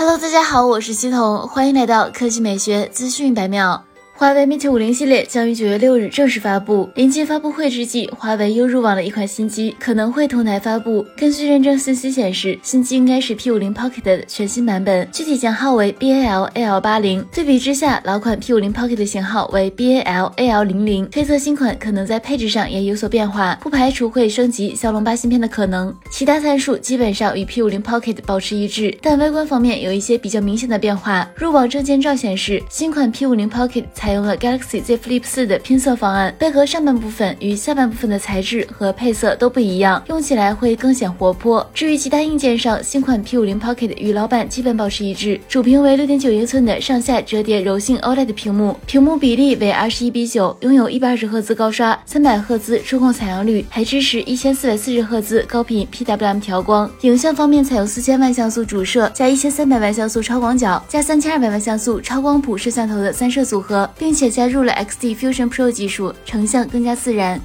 [0.00, 3.82] Hello，大家好，我是西彤，欢迎来到科技美学资讯百秒。
[4.18, 6.90] 华为 Mate 50系列将于九月六日正式发布。
[6.96, 11.06] 临近发布会之际，华为又入网了一款新机，可能会同台发布。
[11.16, 17.26] 根据认证信息显示，新机应该是 P50 Pocket 的全新版本，具体型号为 BAL-AL80。
[17.32, 25.94] 对比之下，老款 P50 Pocket 的型号为 BAL-AL00，推测新款可能在配置上也有所变化，不排除会升级骁龙八芯片的可能。
[26.10, 31.30] 其他参数基本上与 P50 Pocket 保持一致，但外观方面有一些比较明显的变化。
[31.36, 41.70] 入网证件照显示，新款 P50 Pocket 采采用了 Galaxy Z Flip 4的拼色方案，背壳上半部分与下半部分的材质和配色都不一样，用起来会更显活泼。
[41.74, 56.90] 至于其他硬件上，新款 P50 Pocket 与老版基本保持一致，主屏为6.9英寸的上下折叠柔性 OLED 屏幕，屏幕比例为21比9，拥有一百二十赫兹高刷、三百赫兹触控采样率，还支持一千四百四十赫兹高频 PWM 调光。
[57.02, 63.86] 影像方面采用四千万像素主摄加一千三百万像素超广角加三千二百万像素超光谱摄像头的三摄组合。
[63.98, 67.40] 并且加入了 XD Fusion Pro 技术，成像更加自然。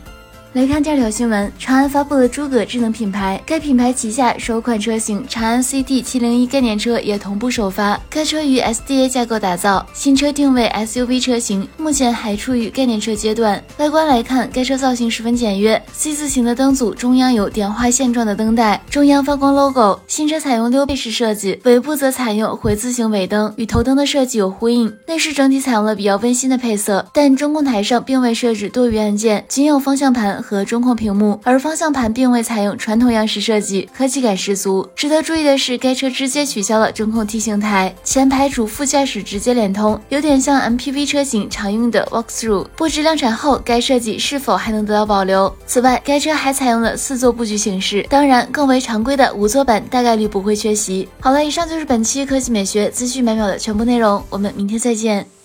[0.54, 8.00] 来看第二条新闻，长安发布了诸葛智能品牌，该品牌旗下首款车型长安 CT 七零一概念车也同步首发。
[8.08, 13.60] 该车于 SDA 架构打造，新车定位 SUV 车型，目前还处于概念车阶段。
[13.80, 20.00] 外观来看，该车造型十分简约，C 字形的灯组中央有点画线状的灯带，中央发光 logo。
[20.08, 24.96] 新车采用溜背式设计，尾部则采用回字形尾灯，与头灯的设计有呼应。
[25.08, 30.43] 内饰整体采用了比较温馨的配色，但中控台上并未设置多余按键，仅有方向盘。
[30.44, 34.86] 和中控屏幕，而方向盘并未采用传统样式设计，科技感十足。
[34.94, 42.68] 值得注意的是，该车直接取消了中控 T 形台，前排主副驾驶直接连通，有点像 MPV 车型常用的 Walk Through。
[42.76, 45.54] 不知量产后该设计是否还能得到保留。
[45.66, 51.08] 此外，该车还采用了四座布局形式，当然更为常规的五座版大概率不会缺席。
[51.22, 55.43] 好了，以上就是本期科技美学资讯每秒的全部内容，我们明天再见。